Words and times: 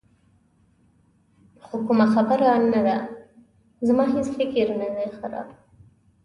خو 1.65 1.75
کومه 1.87 2.05
خبره 2.13 2.49
نه 2.73 2.81
ده، 2.87 2.95
زما 3.87 4.03
هېڅ 4.13 4.27
فکر 4.37 4.65
نه 4.81 4.87
دی 4.95 5.07
خراب. 5.19 5.47